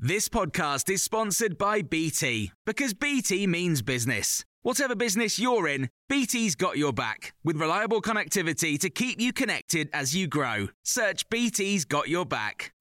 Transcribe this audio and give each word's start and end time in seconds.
This 0.00 0.28
podcast 0.28 0.88
is 0.90 1.02
sponsored 1.02 1.58
by 1.58 1.82
BT 1.82 2.52
because 2.64 2.94
BT 2.94 3.48
means 3.48 3.82
business. 3.82 4.44
Whatever 4.62 4.94
business 4.94 5.40
you're 5.40 5.66
in, 5.66 5.90
BT's 6.08 6.54
got 6.54 6.78
your 6.78 6.92
back 6.92 7.34
with 7.42 7.56
reliable 7.56 8.00
connectivity 8.00 8.78
to 8.78 8.90
keep 8.90 9.20
you 9.20 9.32
connected 9.32 9.90
as 9.92 10.14
you 10.14 10.28
grow. 10.28 10.68
Search 10.84 11.28
BT's 11.30 11.84
got 11.84 12.08
your 12.08 12.24
back. 12.24 12.72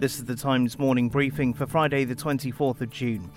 This 0.00 0.18
is 0.18 0.24
the 0.24 0.34
Times 0.34 0.76
morning 0.76 1.08
briefing 1.08 1.54
for 1.54 1.68
Friday, 1.68 2.02
the 2.02 2.16
24th 2.16 2.80
of 2.80 2.90
June. 2.90 3.30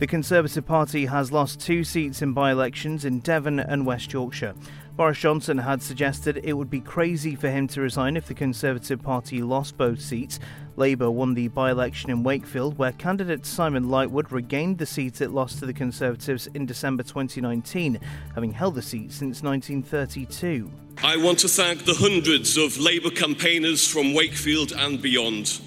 The 0.00 0.06
Conservative 0.06 0.64
Party 0.64 1.04
has 1.04 1.30
lost 1.30 1.60
two 1.60 1.84
seats 1.84 2.22
in 2.22 2.32
by 2.32 2.52
elections 2.52 3.04
in 3.04 3.20
Devon 3.20 3.60
and 3.60 3.84
West 3.84 4.14
Yorkshire. 4.14 4.54
Boris 4.96 5.18
Johnson 5.18 5.58
had 5.58 5.82
suggested 5.82 6.40
it 6.42 6.54
would 6.54 6.70
be 6.70 6.80
crazy 6.80 7.34
for 7.36 7.50
him 7.50 7.68
to 7.68 7.82
resign 7.82 8.16
if 8.16 8.26
the 8.26 8.32
Conservative 8.32 9.02
Party 9.02 9.42
lost 9.42 9.76
both 9.76 10.00
seats. 10.00 10.40
Labour 10.76 11.10
won 11.10 11.34
the 11.34 11.48
by 11.48 11.70
election 11.70 12.08
in 12.08 12.22
Wakefield, 12.22 12.78
where 12.78 12.92
candidate 12.92 13.44
Simon 13.44 13.88
Lightwood 13.88 14.30
regained 14.30 14.78
the 14.78 14.86
seat 14.86 15.20
it 15.20 15.32
lost 15.32 15.58
to 15.58 15.66
the 15.66 15.74
Conservatives 15.74 16.46
in 16.54 16.64
December 16.64 17.02
2019, 17.02 18.00
having 18.34 18.52
held 18.52 18.76
the 18.76 18.80
seat 18.80 19.12
since 19.12 19.42
1932. 19.42 20.70
I 21.04 21.18
want 21.18 21.40
to 21.40 21.48
thank 21.48 21.84
the 21.84 21.92
hundreds 21.92 22.56
of 22.56 22.78
Labour 22.78 23.10
campaigners 23.10 23.86
from 23.86 24.14
Wakefield 24.14 24.72
and 24.72 25.02
beyond. 25.02 25.60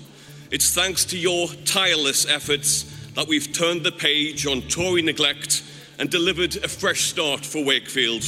It's 0.49 0.73
thanks 0.73 1.05
to 1.05 1.19
your 1.19 1.49
tireless 1.65 2.27
efforts 2.27 2.92
that 3.15 3.27
we've 3.27 3.53
turned 3.53 3.83
the 3.83 3.91
page 3.91 4.47
on 4.47 4.61
Tory 4.63 5.01
neglect 5.01 5.63
and 5.99 6.09
delivered 6.09 6.55
a 6.57 6.67
fresh 6.67 7.01
start 7.01 7.45
for 7.45 7.63
Wakefield. 7.63 8.23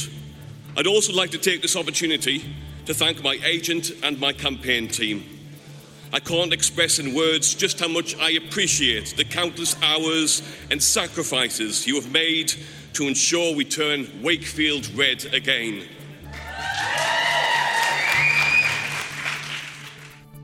I'd 0.76 0.86
also 0.86 1.12
like 1.12 1.30
to 1.30 1.38
take 1.38 1.62
this 1.62 1.76
opportunity 1.76 2.44
to 2.86 2.94
thank 2.94 3.22
my 3.22 3.38
agent 3.44 3.90
and 4.02 4.20
my 4.20 4.32
campaign 4.32 4.88
team. 4.88 5.24
I 6.12 6.20
can't 6.20 6.52
express 6.52 6.98
in 6.98 7.14
words 7.14 7.54
just 7.54 7.80
how 7.80 7.88
much 7.88 8.16
I 8.18 8.30
appreciate 8.32 9.14
the 9.16 9.24
countless 9.24 9.74
hours 9.82 10.42
and 10.70 10.80
sacrifices 10.80 11.86
you 11.86 11.96
have 11.96 12.12
made 12.12 12.52
to 12.92 13.08
ensure 13.08 13.54
we 13.54 13.64
turn 13.64 14.22
Wakefield 14.22 14.88
red 14.94 15.24
again. 15.34 15.82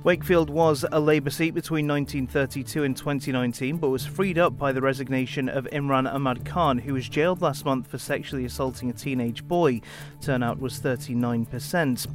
Wakefield 0.04 0.50
was 0.50 0.84
a 0.90 0.98
Labour 0.98 1.30
seat 1.30 1.52
between 1.52 1.86
1932 1.86 2.82
and 2.82 2.96
2019, 2.96 3.76
but 3.76 3.90
was 3.90 4.04
freed 4.04 4.36
up 4.36 4.58
by 4.58 4.72
the 4.72 4.80
resignation 4.80 5.48
of 5.48 5.68
Imran 5.72 6.12
Ahmad 6.12 6.44
Khan, 6.44 6.78
who 6.78 6.94
was 6.94 7.08
jailed 7.08 7.40
last 7.40 7.64
month 7.64 7.86
for 7.86 7.98
sexually 7.98 8.44
assaulting 8.44 8.90
a 8.90 8.94
teenage 8.94 9.46
boy. 9.46 9.80
Turnout 10.20 10.58
was 10.58 10.80
39%. 10.80 12.08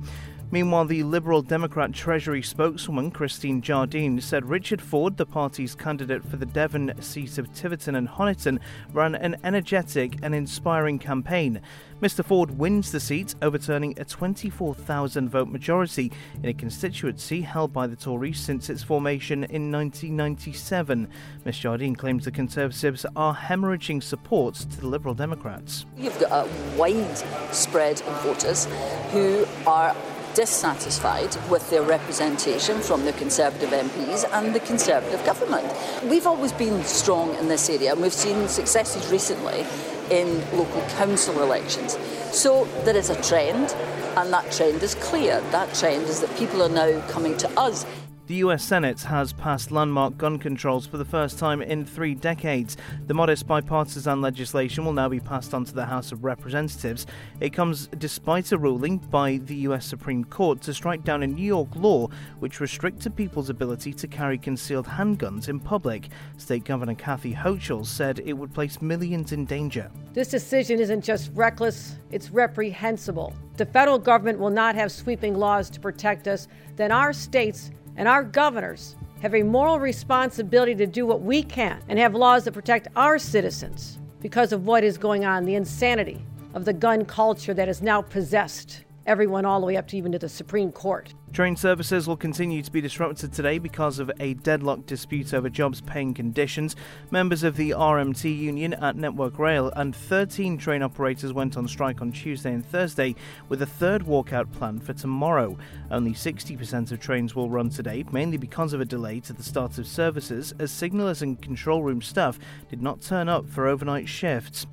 Meanwhile, 0.49 0.85
the 0.85 1.03
Liberal 1.03 1.41
Democrat 1.41 1.91
Treasury 1.91 2.41
spokeswoman 2.41 3.11
Christine 3.11 3.61
Jardine 3.61 4.21
said 4.21 4.45
Richard 4.45 4.79
Foord, 4.79 5.17
the 5.17 5.25
party's 5.25 5.75
candidate 5.75 6.23
for 6.23 6.37
the 6.37 6.45
Devon 6.45 6.93
seat 7.01 7.37
of 7.37 7.53
Tiverton 7.53 7.95
and 7.95 8.07
Honiton, 8.07 8.59
ran 8.93 9.15
an 9.15 9.35
energetic 9.43 10.15
and 10.23 10.33
inspiring 10.33 10.99
campaign. 10.99 11.59
Mr. 12.01 12.23
Foord 12.23 12.51
wins 12.51 12.93
the 12.93 12.99
seat, 12.99 13.35
overturning 13.41 13.93
a 13.99 14.05
24,000 14.05 15.27
vote 15.27 15.49
majority 15.49 16.13
in 16.41 16.47
a 16.47 16.53
constituency 16.53 17.41
held 17.41 17.73
by 17.73 17.85
the 17.85 17.95
Tories 17.97 18.39
since 18.39 18.69
its 18.69 18.83
formation 18.83 19.43
in 19.45 19.69
1997. 19.69 21.09
Ms. 21.43 21.57
Jardine 21.57 21.95
claims 21.95 22.23
the 22.23 22.31
Conservatives 22.31 23.05
are 23.17 23.35
hemorrhaging 23.35 24.01
support 24.01 24.55
to 24.55 24.79
the 24.79 24.87
Liberal 24.87 25.13
Democrats. 25.13 25.85
You've 25.97 26.17
got 26.21 26.47
a 26.47 26.77
wide 26.77 27.17
spread 27.53 28.01
of 28.03 28.23
voters 28.23 28.65
who 29.11 29.45
are 29.65 29.93
dissatisfied 30.37 31.35
with 31.49 31.67
their 31.71 31.81
representation 31.81 32.79
from 32.79 33.03
the 33.05 33.13
Conservative 33.13 33.71
MPs 33.71 34.23
and 34.33 34.53
the 34.53 34.59
Conservative 34.59 35.25
government. 35.25 35.65
We've 36.03 36.27
always 36.27 36.53
been 36.53 36.83
strong 36.83 37.33
in 37.37 37.47
this 37.47 37.67
area 37.71 37.93
and 37.93 38.01
we've 38.03 38.13
seen 38.13 38.47
successes 38.47 39.11
recently 39.11 39.65
in 40.11 40.39
local 40.55 40.81
council 40.89 41.41
elections. 41.41 41.97
So 42.31 42.65
there 42.85 42.95
is 42.95 43.09
a 43.09 43.19
trend, 43.23 43.75
and 44.15 44.31
that 44.31 44.51
trend 44.51 44.83
is 44.83 44.93
clear. 44.93 45.41
That 45.49 45.73
trend 45.73 46.03
is 46.03 46.21
that 46.21 46.37
people 46.37 46.61
are 46.61 46.69
now 46.69 47.01
coming 47.07 47.35
to 47.37 47.49
us 47.59 47.87
the 48.27 48.35
US 48.35 48.61
Senate 48.61 49.01
has 49.03 49.31
passed 49.31 49.71
landmark 49.71 50.17
gun 50.17 50.37
controls 50.37 50.85
for 50.85 50.97
the 50.97 51.05
first 51.05 51.39
time 51.39 51.61
in 51.61 51.85
three 51.85 52.13
decades. 52.13 52.75
The 53.07 53.13
modest 53.13 53.47
bipartisan 53.47 54.21
legislation 54.21 54.83
will 54.83 54.91
now 54.91 55.07
be 55.07 55.21
passed 55.21 55.53
on 55.53 55.63
to 55.63 55.73
the 55.73 55.85
House 55.85 56.11
of 56.11 56.25
Representatives. 56.25 57.07
It 57.39 57.53
comes 57.53 57.87
despite 57.97 58.51
a 58.51 58.57
ruling 58.57 58.97
by 58.97 59.37
the 59.45 59.55
US 59.67 59.85
Supreme 59.85 60.25
Court 60.25 60.59
to 60.63 60.73
strike 60.73 61.05
down 61.05 61.23
a 61.23 61.27
New 61.27 61.45
York 61.45 61.69
law 61.75 62.09
which 62.39 62.59
restricted 62.59 63.15
people's 63.15 63.49
ability 63.49 63.93
to 63.93 64.07
carry 64.09 64.37
concealed 64.37 64.87
handguns 64.87 65.47
in 65.47 65.57
public. 65.57 66.09
State 66.35 66.65
Governor 66.65 66.95
Kathy 66.95 67.33
Hochul 67.33 67.85
said 67.85 68.19
it 68.25 68.33
would 68.33 68.53
place 68.53 68.81
millions 68.81 69.31
in 69.31 69.45
danger. 69.45 69.89
This 70.13 70.27
decision 70.27 70.81
isn't 70.81 71.01
just 71.01 71.31
reckless, 71.33 71.95
it's 72.11 72.29
reprehensible. 72.29 73.33
the 73.55 73.65
federal 73.65 73.97
government 73.97 74.37
will 74.37 74.51
not 74.51 74.75
have 74.75 74.91
sweeping 74.91 75.33
laws 75.33 75.69
to 75.71 75.79
protect 75.79 76.27
us, 76.27 76.47
then 76.75 76.91
our 76.91 77.11
states 77.11 77.71
and 77.97 78.07
our 78.07 78.23
governors 78.23 78.95
have 79.21 79.33
a 79.33 79.43
moral 79.43 79.79
responsibility 79.79 80.75
to 80.75 80.87
do 80.87 81.05
what 81.05 81.21
we 81.21 81.43
can 81.43 81.81
and 81.89 81.97
have 81.99 82.13
laws 82.13 82.43
that 82.45 82.53
protect 82.53 82.87
our 82.95 83.17
citizens 83.17 83.97
because 84.21 84.53
of 84.53 84.65
what 84.65 84.83
is 84.83 84.97
going 84.97 85.25
on, 85.25 85.43
the 85.43 85.55
insanity 85.55 86.21
of 86.53 86.65
the 86.65 86.73
gun 86.73 87.03
culture 87.03 87.53
that 87.53 87.67
has 87.67 87.81
now 87.81 88.01
possessed 88.01 88.83
everyone 89.05 89.45
all 89.45 89.59
the 89.59 89.65
way 89.65 89.77
up 89.77 89.87
to 89.87 89.97
even 89.97 90.11
to 90.11 90.19
the 90.19 90.29
Supreme 90.29 90.71
Court. 90.71 91.13
Train 91.33 91.57
services 91.57 92.07
will 92.07 92.17
continue 92.17 92.63
to 92.63 92.71
be 92.71 92.81
disrupted 92.81 93.33
today 93.33 93.59
because 93.59 93.99
of 93.99 94.09
a 94.19 94.33
deadlock 94.35 94.85
dispute 94.85 95.33
over 95.33 95.49
jobs 95.49 95.81
paying 95.81 96.13
conditions. 96.13 96.75
Members 97.11 97.43
of 97.43 97.57
the 97.57 97.71
RMT 97.71 98.35
union 98.35 98.73
at 98.73 98.95
Network 98.95 99.37
Rail 99.37 99.71
and 99.75 99.95
13 99.95 100.57
train 100.57 100.81
operators 100.81 101.33
went 101.33 101.57
on 101.57 101.67
strike 101.67 102.01
on 102.01 102.11
Tuesday 102.11 102.53
and 102.53 102.65
Thursday, 102.65 103.13
with 103.49 103.61
a 103.61 103.67
third 103.67 104.03
walkout 104.03 104.51
planned 104.53 104.83
for 104.83 104.93
tomorrow. 104.93 105.57
Only 105.91 106.13
60% 106.13 106.91
of 106.91 106.99
trains 106.99 107.35
will 107.35 107.49
run 107.49 107.69
today, 107.69 108.05
mainly 108.11 108.37
because 108.37 108.73
of 108.73 108.81
a 108.81 108.85
delay 108.85 109.19
to 109.19 109.33
the 109.33 109.43
start 109.43 109.77
of 109.77 109.85
services, 109.85 110.53
as 110.57 110.71
signallers 110.71 111.21
and 111.21 111.39
control 111.39 111.83
room 111.83 112.01
staff 112.01 112.39
did 112.69 112.81
not 112.81 113.01
turn 113.01 113.29
up 113.29 113.47
for 113.47 113.67
overnight 113.67 114.07
shifts. 114.07 114.65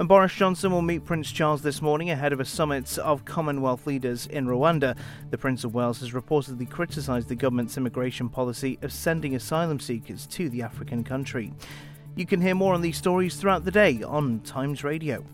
And 0.00 0.08
Boris 0.08 0.32
Johnson 0.32 0.72
will 0.72 0.80
meet 0.80 1.04
Prince 1.04 1.30
Charles 1.30 1.60
this 1.60 1.82
morning 1.82 2.08
ahead 2.08 2.32
of 2.32 2.40
a 2.40 2.44
summit 2.46 2.96
of 2.96 3.26
Commonwealth 3.26 3.86
leaders 3.86 4.26
in 4.26 4.46
Rwanda. 4.46 4.96
The 5.30 5.36
Prince 5.36 5.62
of 5.62 5.74
Wales 5.74 5.99
has 6.00 6.12
reportedly 6.12 6.68
criticised 6.68 7.28
the 7.28 7.34
government's 7.34 7.76
immigration 7.76 8.28
policy 8.28 8.78
of 8.82 8.92
sending 8.92 9.34
asylum 9.34 9.80
seekers 9.80 10.26
to 10.26 10.48
the 10.48 10.62
African 10.62 11.04
country. 11.04 11.52
You 12.16 12.26
can 12.26 12.40
hear 12.40 12.54
more 12.54 12.74
on 12.74 12.82
these 12.82 12.98
stories 12.98 13.36
throughout 13.36 13.64
the 13.64 13.70
day 13.70 14.02
on 14.02 14.40
Times 14.40 14.82
Radio. 14.84 15.24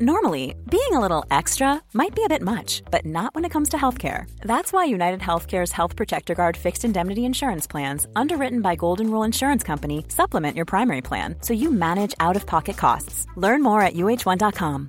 Normally, 0.00 0.56
being 0.68 0.92
a 0.92 0.98
little 0.98 1.24
extra 1.30 1.80
might 1.92 2.16
be 2.16 2.24
a 2.24 2.28
bit 2.28 2.42
much, 2.42 2.82
but 2.90 3.06
not 3.06 3.32
when 3.32 3.44
it 3.44 3.50
comes 3.52 3.68
to 3.68 3.76
healthcare. 3.76 4.28
That's 4.40 4.72
why 4.72 4.86
United 4.86 5.20
Healthcare's 5.20 5.70
Health 5.70 5.94
Protector 5.94 6.34
Guard 6.34 6.56
fixed 6.56 6.84
indemnity 6.84 7.24
insurance 7.24 7.68
plans, 7.68 8.04
underwritten 8.16 8.60
by 8.60 8.74
Golden 8.74 9.08
Rule 9.08 9.22
Insurance 9.22 9.62
Company, 9.62 10.04
supplement 10.08 10.56
your 10.56 10.64
primary 10.64 11.00
plan 11.00 11.36
so 11.42 11.54
you 11.54 11.70
manage 11.70 12.12
out 12.18 12.34
of 12.34 12.44
pocket 12.44 12.76
costs. 12.76 13.28
Learn 13.36 13.62
more 13.62 13.82
at 13.82 13.94
uh1.com. 13.94 14.88